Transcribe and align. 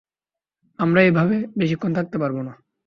আমরা 0.79 1.01
এভাবে 1.03 1.37
বেশিক্ষণ 1.59 1.91
থাকতে 1.93 2.17
পারবো 2.17 2.41
না! 2.43 2.53